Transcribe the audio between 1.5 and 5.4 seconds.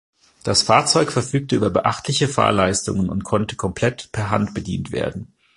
über beachtliche Fahrleistungen und konnte komplett per Hand bedient werden.